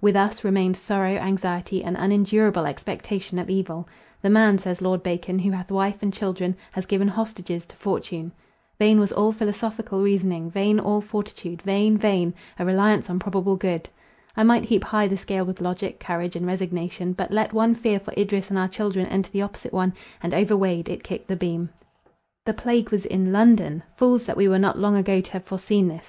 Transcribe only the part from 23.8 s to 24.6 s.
Fools that we were